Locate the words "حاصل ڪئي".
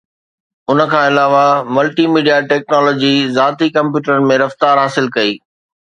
4.85-5.33